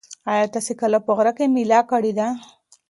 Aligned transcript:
ایا 0.31 0.45
تاسي 0.53 0.73
کله 0.81 0.97
په 1.05 1.11
غره 1.17 1.31
کې 1.37 1.45
مېله 1.53 1.79
کړې 1.91 2.11
ده؟ 2.19 2.27